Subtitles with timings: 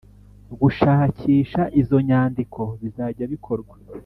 [0.61, 3.75] gushakisha izo nyandiko bizajya bikorwa